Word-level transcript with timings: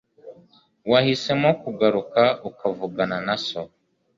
Wahisemo 0.91 1.49
kugaruka 1.61 2.23
ukavugana 2.49 3.17
na 3.27 3.35
so. 3.45 3.61